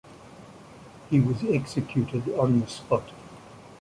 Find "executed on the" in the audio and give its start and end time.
1.43-2.65